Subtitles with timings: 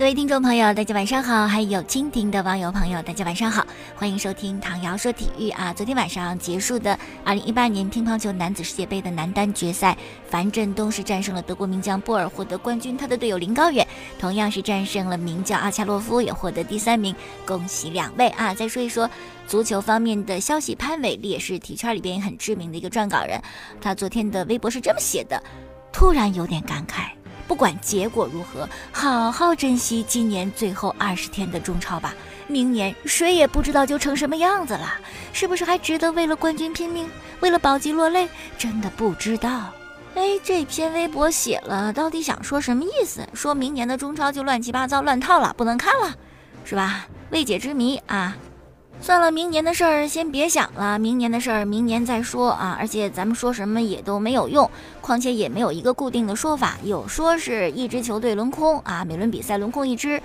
[0.00, 1.46] 各位听众朋友，大家晚上好！
[1.46, 3.62] 还有蜻蜓的网友朋友，大家晚上好！
[3.94, 5.74] 欢迎收听唐瑶说体育啊！
[5.74, 9.94] 昨天晚上结束的二零一八年乒乓球男子世界杯的男单决赛，
[10.26, 13.86] 樊振东是战胜了德国名将波尔获得冠军，他的队友林高远
[14.18, 18.54] 同样是战胜了名将阿恰洛夫，也获得第三名，恭喜两位啊！
[18.54, 19.06] 再说一说
[19.46, 23.38] 足球方面的消息，潘伟丽也是体圈里边很知名的一个撰稿人，
[23.82, 25.42] 他昨天的微博是这么写的：
[25.92, 27.19] 突然有点感慨。
[27.50, 32.14] 不管结果如何，好好珍惜今年最后二十天的中超吧。
[32.46, 34.94] 明年谁也不知道就成什么样子了，
[35.32, 38.28] 是不是还值得为了冠军拼命，为了保级落泪？
[38.56, 39.64] 真的不知道。
[40.14, 43.28] 哎，这篇微博写了，到底想说什么意思？
[43.34, 46.14] 说明年的中超就乱七八糟、乱套了，不能看了，
[46.64, 47.08] 是吧？
[47.30, 48.36] 未解之谜啊。
[49.02, 52.76] 算了，明年的事儿先别想了，明年的事儿明年再说啊！
[52.78, 54.70] 而且咱们说什么也都没有用，
[55.00, 60.20] 况且也没有一个固定的说法，有说是一支球队轮空啊，每轮比赛轮空一支，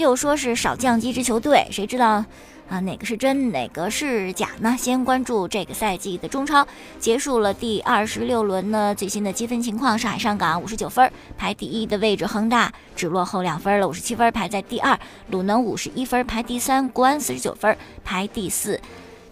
[0.00, 2.24] 又说是少降级支球队，谁知道？
[2.70, 4.74] 啊，哪个是真，哪个是假呢？
[4.78, 6.66] 先关注这个赛季的中超，
[6.98, 8.94] 结束了第二十六轮呢。
[8.94, 14.96] 最新的积分情况：上海上港五十九分，排第一的位置；恒大只落后两分了，五十七分，排在第二；
[15.28, 18.80] 鲁能五十一分，排第三；国安四十九分，排第四。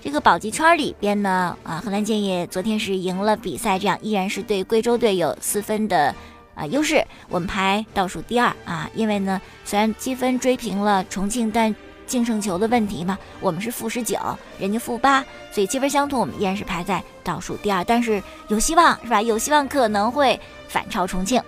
[0.02, 6.14] 这个保级圈里边呢，啊，河南建业昨天是赢了比赛，这样依然是对贵州队有四分的
[6.59, 7.05] 啊优势。
[7.28, 11.75] 我们排倒数第二啊，因为呢，虽然积分追平了重庆，但
[12.06, 14.19] 净胜球的问题嘛，我们是负十九，
[14.59, 19.23] 人家负八，所以积分相同，我们依然是排在倒数第二，但是有希望是吧？
[19.23, 21.41] 有希望可能会反超重庆。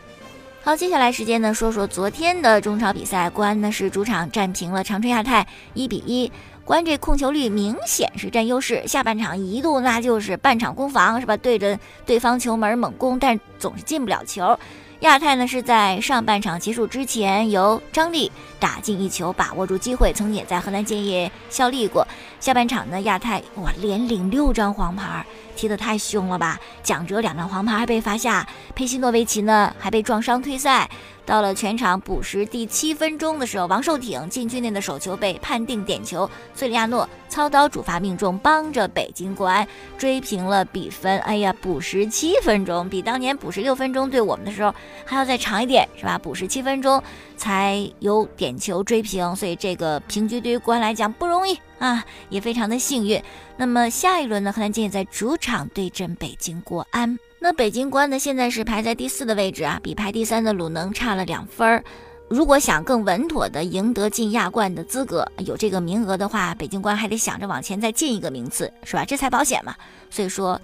[0.63, 6.31] 好，接下来时间呢，说说昨天的中超比赛，国安呢是主场战平了长春亚泰，一比一。
[6.63, 11.35] 国安这控球率明显是占优势，下半场一度那就是半场攻防是吧？
[11.39, 14.57] 对着对方球门猛攻，但总是进不了球。
[15.01, 22.07] 亚太呢是在上半场结束之前由张力打进一球，把握住机会，曾经也在河南建业效力过。
[22.41, 25.25] 下半场呢，亚太哇连领六张黄牌，
[25.55, 26.59] 踢得太凶了吧？
[26.83, 30.89] 蒋哲两张黄牌还被罚下，佩西诺维奇呢还被撞伤退赛。
[31.27, 39.65] 到了全场补时第七分钟的时候，王寿挺禁区内的手球被判定点球，崔里亚诺操刀主罚命中，帮着北京国安
[39.97, 41.21] 追平了比分。
[41.21, 44.75] 哎呀，补时七分钟，比当年补时六分钟对我们的时候
[45.05, 46.19] 还要再长一点，是吧？
[46.19, 47.01] 补时七分钟
[47.41, 53.21] 才有点球追平，所以这个平局对于国安来讲不容易啊，也非常的幸运。
[53.57, 57.19] 那么下一轮呢，河南建业在主场对阵北京国安。
[57.39, 61.83] 那北京国安呢，现在是排在第四的位置啊，比排第三的鲁能差了两分儿。
[62.29, 69.05] 如果想更稳妥的赢得进亚冠的资格，有这个名额的话，北京国安还得想着往前再进一个名次，是吧？
[69.07, 69.75] 这才保险嘛。
[70.11, 70.61] 所以说，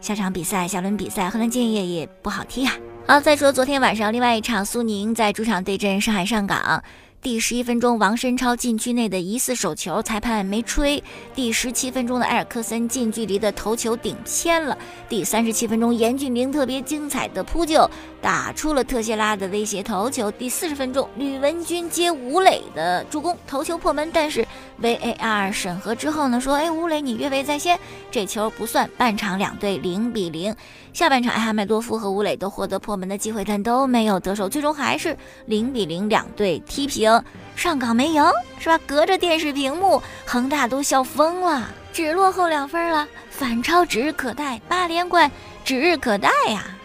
[0.00, 2.74] 下场比赛、下轮比赛，河南建业也不好踢啊。
[3.08, 6.82] 好，再说昨天晚上另外一场，苏宁在主场对阵上海上港。
[7.22, 11.02] 第十一分钟，王申超禁区内的疑似手球，裁判没吹。
[11.32, 14.76] 第十七分钟的埃尔克森近距离的头球顶偏了。
[15.08, 17.88] 第三十七分钟，严俊凌特别精彩的扑救，
[18.20, 20.28] 打出了特谢拉的威胁头球。
[20.32, 24.10] 第四十分钟，吕文君接吴磊的助攻，头球破门。
[24.12, 24.46] 但是
[24.82, 27.78] VAR 审核之后呢，说，哎，吴磊你越位在先，
[28.10, 28.88] 这球不算。
[28.96, 30.54] 半场两队零比零。
[30.92, 35.16] 下半场，埃哈迈多夫和吴磊都获得破门的机会，但都没有得手，最终还是
[35.46, 37.22] 零比零，两队踢平。
[37.54, 38.22] 上港没赢，
[38.58, 38.78] 是吧？
[38.86, 45.30] 隔着电视屏幕，恒大都笑疯了，只落后两分了，反超指日可待，八连冠
[45.64, 46.75] 指日可待呀！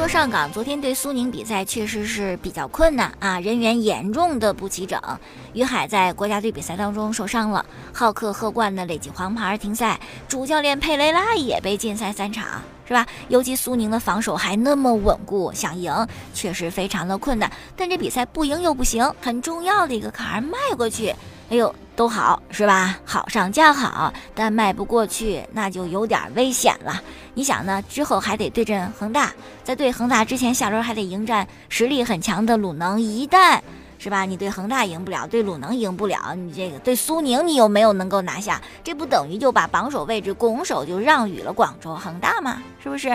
[0.00, 4.98] 说上港昨天对苏宁比赛确实是比较困难啊，人员严重的不齐整。
[5.52, 7.62] 于海在国家队比赛当中受伤了，
[7.92, 13.06] 浩克、赫冠的累计黄牌停赛，主教练佩雷拉也被禁赛三场，是吧？
[13.28, 15.94] 尤其苏宁的防守还那么稳固，想赢
[16.32, 17.52] 确实非常的困难。
[17.76, 21.14] 但这比赛不赢又不行，很重要的一个坎儿迈过去，
[21.50, 21.74] 哎呦。
[22.00, 22.96] 都好是吧？
[23.04, 26.98] 好上加好，但迈不过去，那就有点危险了。
[27.34, 27.84] 你想呢？
[27.90, 29.30] 之后还得对阵恒大，
[29.62, 32.98] 在对恒大之前，下轮还得迎战实力很强的鲁能。
[32.98, 33.60] 一旦
[33.98, 42.62] 是吧，你对恒大赢不了，对鲁能赢不了，你这个对苏宁你又没有能够拿下，这不等于就把榜首位置拱手就让与了广州恒大吗？
[42.82, 43.14] 是不是？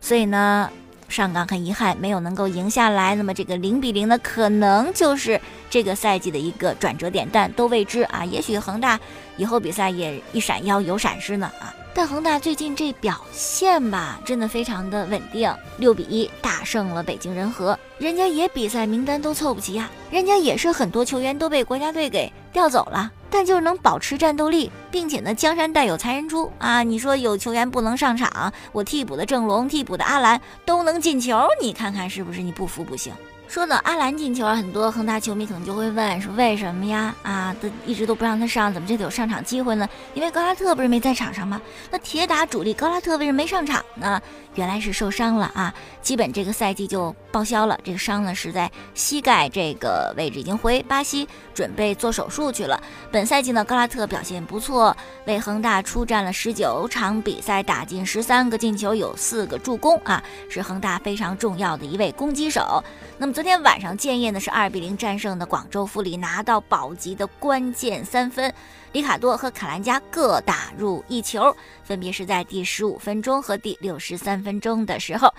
[0.00, 0.70] 所以呢？
[1.10, 8.24] 上港很遗憾没有能够赢下来，那么这个零比零呢，可能就是这个赛季的一个转折点，但都未知啊。
[8.24, 8.98] 也许恒大
[9.36, 11.74] 以后比赛也一闪腰有闪失呢啊。
[11.92, 17.78] 但恒大最近这表现吧，真的非常的稳定，六比一大胜了北京人和。
[17.98, 26.82] 人家也比赛名单都凑不齐呀，人家也是很多球员都被国家队给调走了，但就是能保持战斗力，并且呢，江山代有才人出啊！
[26.82, 32.40] 你说有球员不能上场，我替补的郑龙、替补的阿兰都能进球，你看看是不是？
[32.40, 33.12] 你不服不行。
[33.50, 37.12] 说到阿兰进球，很多恒大球迷可能就会问：说为什么呀？
[37.24, 39.88] 啊，他一直都不让他上，怎么这次有上场机会呢？
[40.14, 41.60] 因为高拉特不是没在场上吗？
[41.90, 44.22] 那铁打主力高拉特为什么没上场呢？
[44.54, 47.76] 原来是受伤了啊，基本这个赛季就报销了。
[47.82, 52.80] 这个伤呢是在膝盖这个位置，已经回巴西准备做手术去了。
[53.10, 54.96] 本赛季呢，高拉特表现不错，
[55.26, 62.82] 为恒大出战了十九场比赛，打进十三个进球，有四个助攻啊，是恒大非常重要的一位攻击手。
[63.18, 68.52] 那么昨天晚上，建业呢是二比零战胜的广州富力，拿到保级的关键三分。
[68.92, 75.32] 里卡多和卡兰加各打入一球，分别是在第十五分钟和第六十三分钟的时候。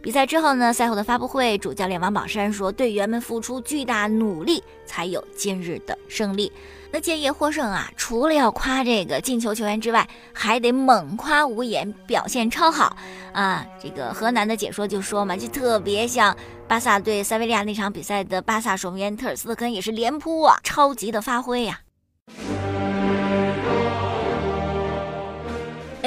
[0.00, 6.50] 比赛之后呢，赛后的发布会，主教练王宝山说：“队员们付出巨大努力，才有今日的胜利。”
[6.90, 12.96] 那建业获胜啊，除了要夸这个进球球员之外，还得猛夸吴岩表现超好
[13.32, 13.66] 啊！
[13.82, 16.34] 这个河南的解说就说嘛，就特别像
[16.66, 21.78] 巴萨对塞维利亚那场比赛的巴萨守门员特尔斯特根也是连扑啊，超级的发挥呀。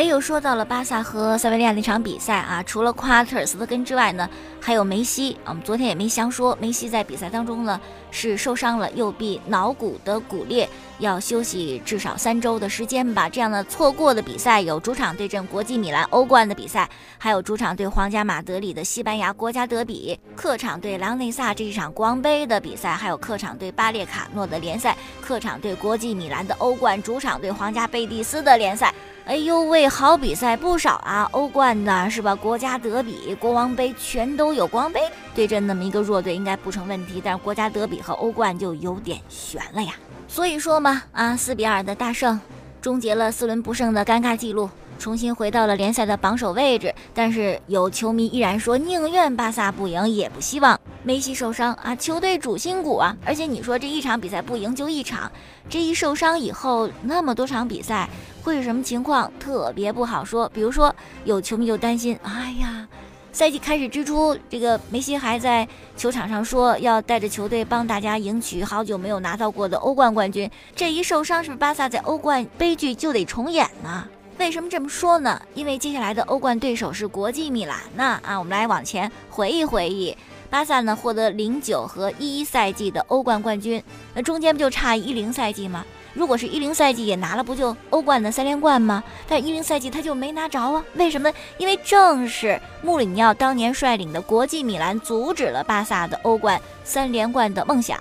[0.01, 4.27] 哎，又说到了巴萨和塞维利亚那场比赛啊，除了夸特尔斯特根之外呢，
[4.59, 5.37] 还有梅西。
[5.45, 10.67] 我们昨天也没详说，梅西在比赛当中呢是受伤了右臂脑骨的骨裂，
[10.97, 13.29] 要休息至少三周的时间吧。
[13.29, 16.89] 这样的错过的比赛有主场对阵国际米兰欧冠的比赛，
[17.19, 28.91] 还有主场对皇家马德里的西班牙国家德比，客场对莱昂内萨这一场国王杯的比赛，还有客场对巴列卡诺的联赛，客场对国际米兰的欧冠，主场对皇家贝蒂斯的联赛。
[29.25, 31.29] 哎呦喂，好比赛不少啊！
[31.31, 32.33] 欧冠的是吧？
[32.35, 34.67] 国家德比、国王杯全都有。
[34.67, 34.99] 国王杯
[35.35, 39.93] 对阵那么一个弱队应该不成问题，但是国家德比和欧冠就有点悬了呀。
[40.27, 42.39] 所以说嘛，啊，四比二的大胜，
[42.81, 44.69] 终结了四轮不胜的尴尬记录。
[44.97, 51.95] 重新回到了联赛的榜首位置，但是有球迷依然说宁愿巴萨不赢，也不希望梅西受伤啊！
[51.95, 53.15] 球队主心骨啊！
[53.25, 55.31] 而且你说这一场比赛不赢就一场，
[55.69, 58.07] 这一受伤以后那么多场比赛
[58.43, 59.31] 会是什么情况？
[59.39, 60.47] 特别不好说。
[60.53, 60.95] 比如说
[61.25, 62.87] 有球迷就担心，哎呀，
[63.31, 65.67] 赛季开始之初，这个梅西还在
[65.97, 74.07] 球场上说要带着球队帮大家赢取好久没有拿到过的欧冠冠军，这一受伤是不是巴萨在欧冠悲剧就得重演呢？
[74.37, 75.39] 为什么这么说呢？
[75.53, 78.37] 因为接下来的欧冠对手是国际米兰呢啊！
[78.37, 80.17] 我们来往前回忆回忆，
[80.51, 83.81] 巴萨呢获得零九和一一赛季的欧冠冠军，
[84.13, 85.85] 那中间不就差一零赛季吗？
[86.13, 89.01] 如果是一零赛季也拿了，不就欧冠的三连冠吗？
[89.29, 90.83] 但一零赛季他就没拿着啊？
[90.95, 91.31] 为什么？
[91.57, 97.97] 因为正是穆里尼奥当年率领的国际米兰阻止了巴萨的欧冠三连冠的梦想。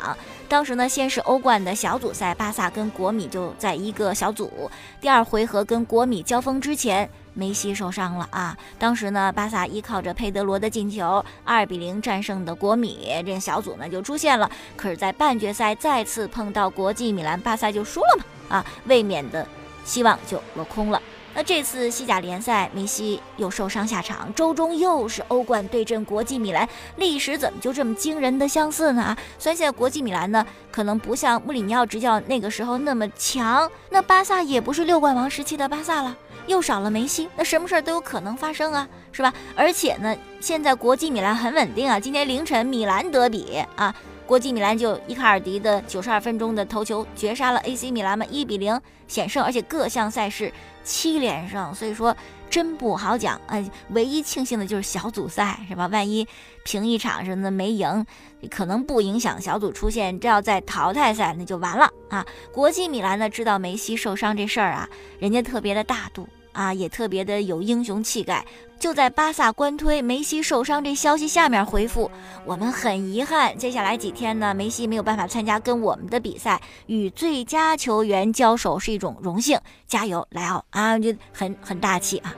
[0.49, 4.69] 当时呢，先是欧冠的小组赛，巴萨跟国米就在一个小组。
[5.00, 7.08] 第二回合跟国米交锋之前，
[7.41, 8.55] 梅西受伤了啊。
[8.79, 14.51] 当时呢，巴萨依靠着佩德罗的进球，二比零战胜的国米，这小组呢就出现了。
[14.77, 19.47] 可是，在半决赛再次碰到国际米兰，巴萨就输了嘛啊，卫冕的
[19.83, 21.01] 希望就落空了。
[21.33, 29.03] 那这次西甲联赛，梅西又受伤下场，周中又是欧冠对阵国际米兰，历史怎么就这么惊人的相似呢？
[29.03, 36.17] 啊虽然现在国际米兰呢，可能不像穆里尼奥执教那个时候那么强，那巴萨也不是六冠王时期的巴萨了，
[36.47, 39.32] 又少了梅西，那什么事儿都有可能发生啊，是吧？
[39.55, 43.94] 而且呢，现在国际米兰很稳定啊，今天凌晨米兰德比啊。
[44.27, 50.53] 国际米兰就伊卡尔迪的九十二分钟的头球绝杀了 AC 米兰嘛，一比零险胜，而且各项赛事
[50.85, 52.17] 七连胜，所以说
[52.51, 53.41] 真不好讲。
[53.47, 55.87] 哎，唯一庆幸的就是小组赛是吧？
[55.87, 56.27] 万一
[56.65, 58.05] 平一场什么的没赢，
[58.51, 60.19] 可能不影响小组出线。
[60.19, 62.27] 这要在淘汰赛那就完了啊！
[62.53, 64.89] 国际米兰呢，知道梅西受伤这事儿啊，
[65.19, 66.29] 人家特别的大度。
[66.60, 68.44] 啊，也特别的有英雄气概。
[68.79, 72.10] 就在巴萨官推梅西受伤这消息下面回复
[72.44, 76.60] ：“我们很遗憾，接下来几天呢，梅西没有办法参加跟我们的比赛。
[76.86, 82.34] 与最佳球员交手是一种荣幸，加油，莱奥啊，就很很大气啊。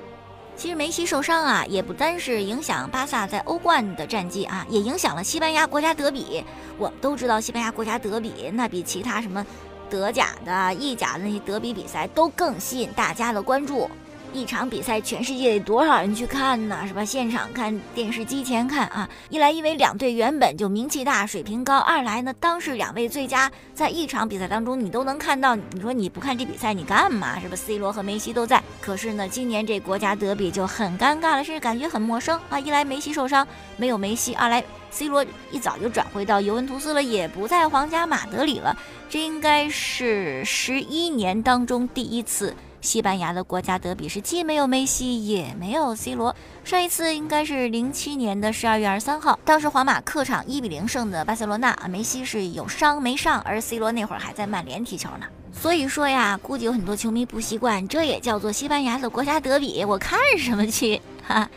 [0.54, 6.44] 其实梅西受伤啊，也不单是影响巴萨在欧冠的战绩啊，也影响了西班牙国家德比。
[6.78, 9.44] 我们都知道，西班牙国家德比那比其他什么
[9.90, 13.90] 德甲的、意甲的那些德比比赛都更吸引大家的关注。”
[14.32, 16.84] 一场比赛，全世界得多少人去看呢？
[16.86, 17.04] 是吧？
[17.04, 19.08] 现场看，电视机前看啊。
[19.28, 25.54] 一来，因为两队原本就名气大、水平高；二来呢，当时两位最佳在一场比赛当中，你都能看到。
[25.54, 27.38] 你说你不看这比赛，你干嘛？
[27.40, 28.62] 是吧？C 罗和梅西都在。
[28.80, 32.58] 可是呢，今年这国家德比就很尴尬了，甚至感觉很陌生啊。
[32.58, 33.46] 一来梅西受伤，
[33.76, 38.76] 没有梅西；二来 C 罗一早就转回到尤文图斯了，也不在皇家马德里了。
[39.10, 42.54] 这应该是十一年当中第一次。
[42.82, 46.34] 西班牙的国家德比是既没有梅西也没有 C 罗，
[46.64, 55.26] 上一次应该是零七年的十二月二十三号，当时皇马客场一比零胜的巴塞罗那啊，梅西是有伤没上，而 C 罗那会儿还在曼联踢球呢。
[55.52, 61.00] 所以说呀，估计有很多球迷不习惯，这也叫做西班牙的国家德比，我看什么去？
[61.24, 61.48] 哈，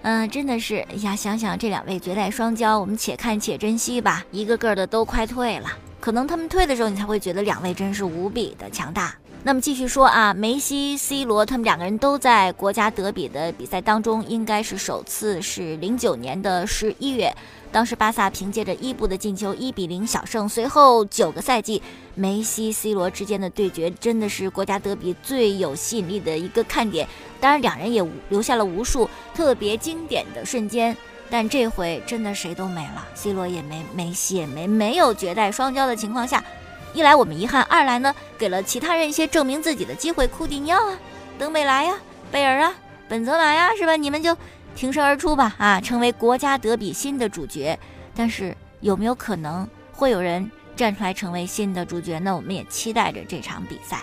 [0.00, 5.68] 嗯，真的是呀，想想这两位绝代双骄，我们且看且珍惜吧，一个个的都快退了，
[6.00, 9.14] 可能他们退的时候，你才会觉得两位真是无比的强大。
[9.42, 17.34] 那么继续说啊，梅西、C 罗他们两个人都在国家德比的比赛当中，应该是首次是零九年的十一月，
[17.72, 20.46] 当时巴萨凭借着伊布的进球一比零小胜。
[20.46, 21.82] 随后九个赛季，
[22.14, 27.08] 梅西、C 罗之间的对决真的是国家德比最有吸引力的一个看点。
[27.40, 30.94] 当然，两人也留下了无数特别经典的瞬间。
[31.30, 36.44] 但这回真的谁都没了，C 罗也没，梅西也没，没有绝代双骄的情况下。
[36.92, 40.26] 一来我们遗憾，二来呢给了其他人一些证明自己的机会。
[40.26, 40.98] 库蒂尼奥啊，
[41.38, 41.94] 登贝莱呀，
[42.32, 42.74] 贝尔啊，
[43.08, 43.94] 本泽马呀，是吧？
[43.96, 44.36] 你们就
[44.74, 47.78] 挺身而出吧，啊，成为国家德比新的主角。
[48.14, 52.34] 但是有没有可能会有人站出来成为新的主角呢？
[52.34, 54.02] 我们也期待着这场比赛。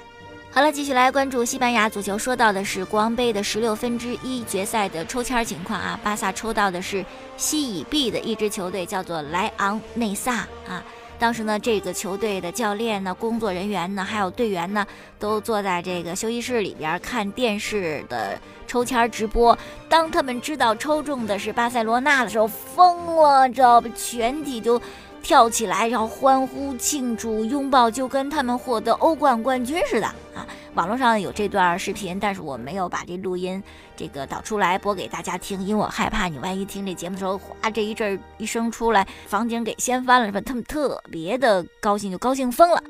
[0.49, 2.17] 好了，继续来关注西班牙足球。
[2.17, 10.81] 说到的是国王杯的十六分之一决赛的抽签情况啊，巴萨抽到的是西乙 B 的一支球队，叫做莱昂内萨啊。
[11.19, 14.85] 当时呢，这个球队的教练呢、工作人员呢，还有队员呢，
[15.17, 19.57] 都坐在这个休息室里边看电视的抽签直播。
[19.89, 23.89] 当他们知道抽中的是巴塞罗那的时候，疯了，知道不？
[23.89, 24.81] 全体就。
[25.23, 30.47] 跳起来，然后欢呼庆祝、拥抱，就跟他们获得欧冠冠军似的啊！
[30.77, 33.61] 网络上有这段视频，但是我没有把这录音
[33.95, 40.39] 这个导出来播给大家听，因为我害怕你万一听这节目的时候，哗，这一阵一声出来，房顶给掀翻了，是吧？
[40.39, 42.83] 他们特别的高兴，就高兴疯了。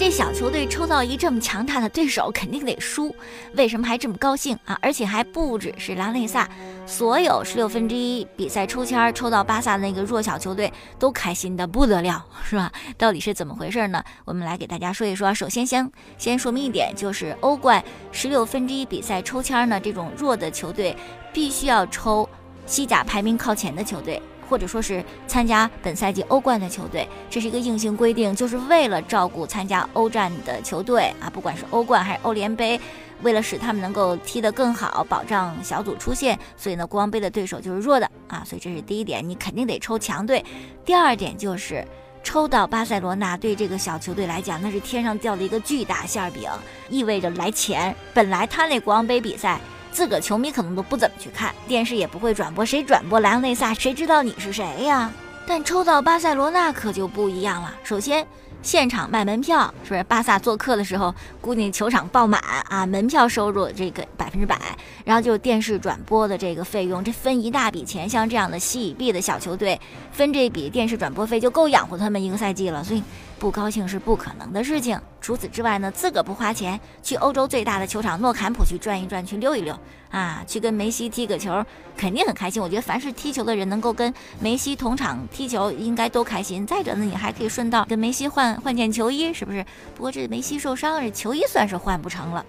[0.00, 3.14] 这小球队抽到一这么强大的对手，肯定得输。
[3.52, 4.78] 为什么还这么高兴啊？
[4.80, 6.48] 而且还不只是拉内萨，
[6.86, 12.72] 所有十六分之一比赛抽签抽到巴萨的那个弱小球队都开心的不得了，是吧？
[12.96, 14.02] 到底是怎么回事呢？
[14.24, 15.34] 我们来给大家说一说。
[15.34, 20.96] 首先，先先说明一点，就是欧冠十六分之一比赛抽签呢，这种弱的球队
[21.30, 22.26] 必须要抽
[22.64, 24.22] 西甲排名靠前的球队。
[24.50, 32.78] 或者说是参加本赛季欧冠的球队，这是一个硬性规定，就是为了照顾参加欧战的球队啊，不管是欧冠还是欧联杯，
[33.22, 40.44] 为了使他们能够踢得更好，保障小组出线，所以呢，国王杯的对手就是弱的啊，所以这是第一点，你肯定得抽强队。
[40.84, 41.86] 第二点就是
[42.24, 46.50] 抽到巴塞罗那，对这个小球队来讲，那是天上掉的一个巨大馅饼，
[46.88, 47.94] 意味着来钱。
[48.12, 49.60] 本来他那国王杯比赛。
[49.92, 55.12] 自个球迷可能都不怎么去看，电视也不会转播，谁转播莱昂内萨，谁知道你是谁呀？
[55.46, 57.74] 但抽到巴塞罗那可就不一样了。
[57.82, 58.24] 首先，
[58.62, 60.02] 现场卖门票，是不是？
[60.04, 64.56] 巴萨做客的时候，估计球场爆满啊，门票收入这个百分之百。
[65.04, 68.08] 然后就是电视转播的这个费用，这分一大笔钱。
[68.08, 69.80] 像这样的西乙 B 的小球队，
[70.12, 72.84] 分这笔电视转播费就够养活他们一个赛季了。
[72.84, 73.02] 所以。
[73.40, 75.00] 不高兴是不可能的事情。
[75.18, 79.76] 除此之外呢，自个不花钱去欧洲最大的球场诺坎普去转一转，去溜一溜
[80.10, 81.64] 啊，去跟梅西踢个球，
[81.96, 82.62] 肯定很开心。
[82.62, 86.66] 我觉得凡是踢球的人能够跟梅西同场踢球，应该都开心。
[86.66, 89.64] 再者呢，你还可以顺道跟梅西换换件球衣，是不是？
[89.94, 92.44] 不过这梅西受伤，这球衣算是换不成了。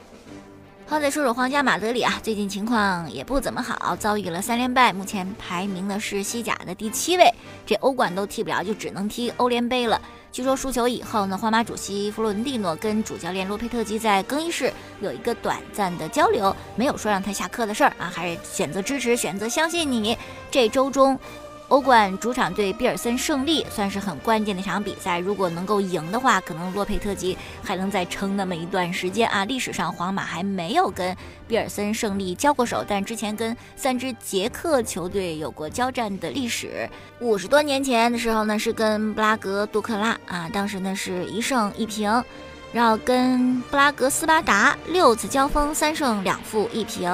[0.88, 7.34] 好，再说说皇家马德里啊，最近情况也不怎么好，遭遇了三连败，目前排名的是西甲的第七位，
[7.66, 10.02] 这欧冠都踢不了，就只能踢欧联杯了。
[10.32, 14.72] 据说输球以后呢，皇马主席弗洛伦蒂诺跟主教练洛佩特吉在更衣室
[15.02, 20.18] 有一个短暂的交流，没有说让他下课的事儿啊，还是选择支持，选择相信你。
[20.50, 21.20] 这周中。
[21.72, 25.20] 欧冠主场对比尔森胜利，算是很关键的一场比赛。
[25.20, 29.46] 如果能够赢的话，可能洛佩特吉还能再撑那么一段时间啊。
[29.46, 31.16] 历史上皇马还没有跟
[31.48, 36.90] 比尔森胜利交过手，但之前跟三支捷克球队有过交战的历史。
[37.22, 42.22] 五十多年前的时候呢，是跟布拉格杜克拉啊，当时呢是一胜一平，
[42.74, 47.10] 然后跟布拉格斯巴达六次交锋，三胜两负一平。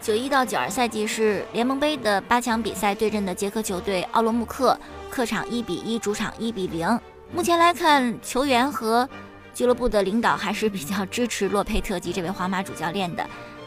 [0.00, 4.78] 九一到九二赛季是联盟杯的八强比赛对阵的捷克球队奥罗穆克，
[5.10, 6.98] 客场一比一，主场一比零。
[7.32, 9.08] 目前来看，球员和
[9.52, 13.26] 俱乐部的领导还是比较支持洛佩特吉这位皇马主教练的。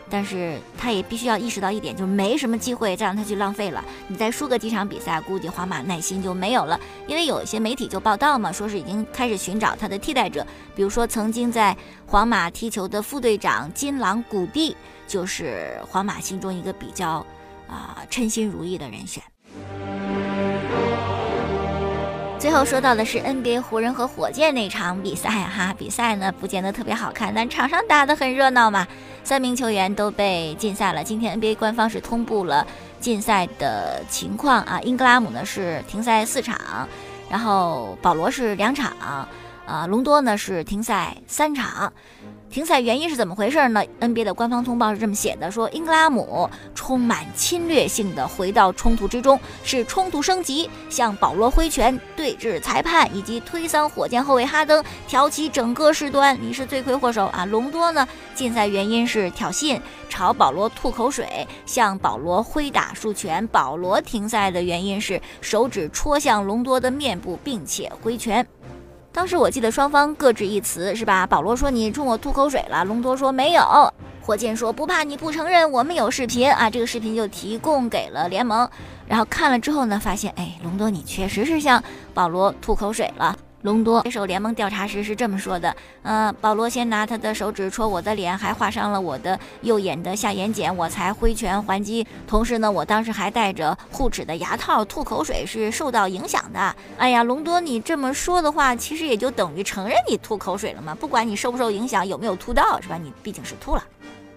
[0.10, 3.82] 但是他也必须要意识到一点，就没什么机会再让他去浪费了。
[4.10, 6.78] 你再输个几场比赛，估计皇马耐心就没有了。
[7.08, 10.46] 因为有一些媒体就报道嘛，说是已经开始寻找他的替代者，
[10.76, 14.76] 比如说曾经在皇马踢球的副队长金朗古蒂，
[15.12, 17.25] 就是皇马心中一个比较
[17.68, 19.22] 啊称心如意的人选。
[22.39, 28.88] 最后说到的是 NBA 湖人和火箭那场比赛哈，比赛呢不见得特别好看，但场上打得很热闹嘛。
[29.22, 31.03] 三名球员都被禁赛了。
[31.03, 32.65] 今天 NBA 官方是通布了
[33.01, 36.58] 禁赛的情况啊，英格拉姆呢是停赛四场，
[37.30, 39.27] 然后保罗是两场，
[39.68, 41.91] 啊，隆多呢是停赛三场。
[42.51, 56.38] 停赛原因是怎么回事呢？NBA 的官方通报是这么写的：说英格拉姆充满侵略性的回到冲突之中，是冲突升级，向保罗挥拳对峙裁判，以及推搡火箭后卫哈登，挑起整个事端。
[56.41, 57.46] 你是罪魁祸首啊！
[57.46, 58.05] 隆多呢？
[58.36, 59.79] 禁赛原因是挑衅，
[60.10, 63.48] 朝保罗吐口水，向保罗挥打数拳。
[63.48, 68.46] 保罗停赛的原因是手指戳向隆多的面部，并且挥拳。
[69.13, 71.27] 当时我记得双方各执一词，是吧？
[71.27, 73.94] 保罗说你冲我吐口水了，隆多说没有。
[74.22, 78.70] 火箭说不怕你不承认，我们有视频啊，这个视频就提供给了联盟。
[79.08, 83.36] 然后看了之后呢，发现哎，隆多你确实是向保罗吐口水了。
[83.62, 92.06] 隆多接受联盟调查时是这么说的：“嗯，保罗先拿他的手指戳我的脸，还划伤了我的右眼的下眼睑，我才挥拳还击。
[92.27, 96.75] 同时呢，我当时还戴着护齿的牙套，吐口水是受到影响的。
[96.98, 100.96] 哎呀，隆多，你这么说的话，其实也就等于承认你吐口水了嘛？
[100.96, 102.98] 不管你受不受影响，有没有吐到，是吧？
[102.98, 103.84] 你毕竟是吐了。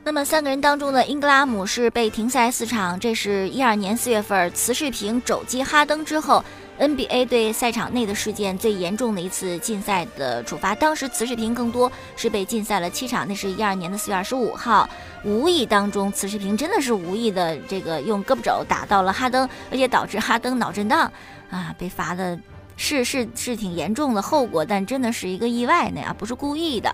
[0.06, 6.44] 那么三个人当中的英格拉姆是被停赛四场，这是一二年四月份慈世平肘击哈登之后。”
[6.78, 14.88] NBA 对赛场内的事件最严重的一次禁赛的处罚，当时慈世平更多是被禁赛了七场，那是一二年的四月二十五号，
[15.24, 21.10] 无意当中慈世平真的是无意的这个用胳膊肘打到了哈登，而且导致哈登脑震荡，
[21.48, 22.36] 啊，被罚的
[22.76, 26.92] 是是是挺严重的后果，但真的是一个意外那样，不是故意的。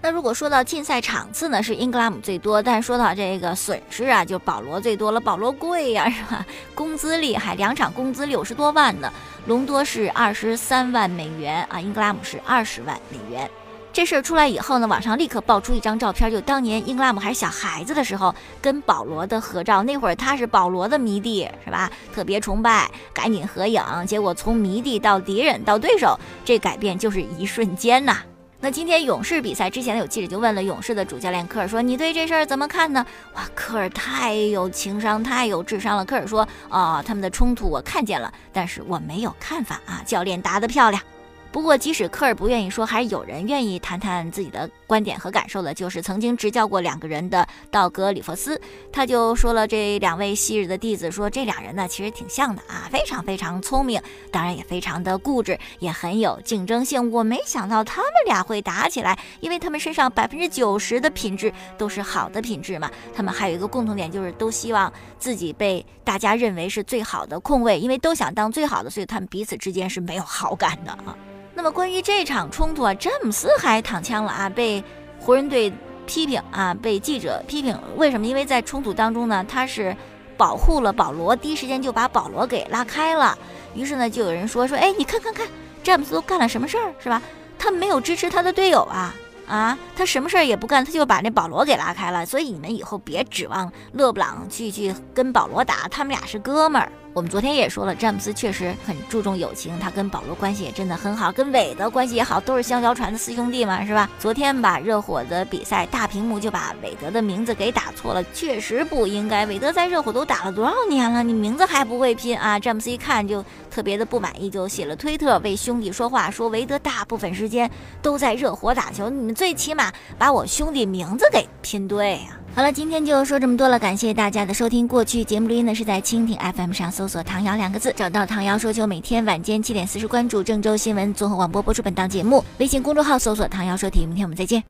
[0.00, 5.18] 那如果说到禁赛场次呢，是英格拉姆最多，但说到这个损失啊，就保罗最多了。
[5.20, 6.46] 保罗贵呀，是吧？
[6.74, 9.12] 工资厉害，两场工资六十多万呢。
[9.46, 13.50] 隆多是二十三万美元啊，英格拉姆是二十万美元。
[13.92, 19.82] 这事儿出来以后呢，网上立刻爆出一张照片，就当年英格拉姆还是小孩子的时候跟保罗的合照。
[19.82, 21.90] 那会儿他是保罗的迷弟，是吧？
[22.14, 23.82] 特别崇拜，赶紧合影。
[24.06, 28.18] 结果从迷弟到敌人到对手，这改变就是一瞬间呐。
[28.60, 36.04] 那今天勇士比赛之前呢，有记者就问了勇士的主教练科尔说：“你对这事儿怎么看呢？”哇，科尔太有情商，太有智商了。
[36.04, 41.00] 科尔说：“啊，他们的冲突我看见了，但是我没有看法啊。”教练答得漂亮。
[41.50, 45.72] 不过，即使科尔不愿意说，还是有人愿意谈谈自己的观点和感受的。
[45.72, 48.60] 就是曾经执教过两个人的道格·里弗斯，
[48.92, 57.10] 他就说了这两位昔日的弟子，说这俩人呢其实挺像的啊，非常非常聪明，当然也非常的固执，也很有竞争性。
[57.10, 62.90] 我没想到他们俩会打起来，因为他们身上百分之九十的品质都是好的品质嘛。
[63.14, 71.16] 他们还有一个共同点，就是都希望自己被大家认为是最好的控卫，因为都想当最好的，所以他们彼此之间是没有好感的啊。
[71.58, 74.82] 那么关于这场冲突啊，詹姆斯还躺枪了啊，被
[75.18, 75.72] 湖人队
[76.06, 77.76] 批评啊，被记者批评。
[77.96, 78.24] 为什么？
[78.24, 79.96] 因为在冲突当中呢，他是
[80.36, 83.36] 保护了保罗，第一时间就把保罗给拉开了。
[83.74, 85.48] 于是呢，就有人说说，哎，你看看看，
[85.82, 87.20] 詹姆斯都干了什么事儿，是吧？
[87.58, 89.12] 他没有支持他的队友啊。
[89.48, 92.24] 啊，他什么事儿也不干，他就把那保罗给拉开了。
[92.24, 96.92] 所以你们以后别指望勒布朗去去跟保罗打，他们俩是哥们儿。
[97.18, 104.08] 我们昨天也说了，詹姆斯确实很注重友情，他跟保罗关系也真的很好，跟韦德关系也好，都是香蕉船的四兄弟嘛，是吧？
[104.20, 109.44] 昨天把热火的比赛大屏幕就把韦德的名字给打错了，确实不应该。
[109.46, 112.56] 韦德在热火都打了多少年了，你名字还不会拼啊？
[112.56, 117.68] 詹姆斯一看就特别的不满意，就写了推特为兄弟说话，说韦德大部分时间
[118.00, 122.38] 都在热火打球，你们最起码把我兄弟名字给拼对呀。
[122.58, 124.88] 好了，今天就说这么多了，感谢大家的收听。
[124.88, 132.44] 过去节目录音呢是在蜻蜓 FM 上搜索“唐瑶”两个字，找到唐瑶说球，每天晚间七点四十关注郑州新闻综合广播播出本档节目。
[132.58, 134.60] 微信公众号搜索“唐瑶说体育”，明天我们再见。